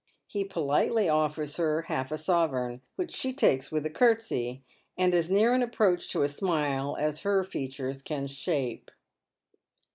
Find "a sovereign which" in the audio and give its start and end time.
2.11-3.11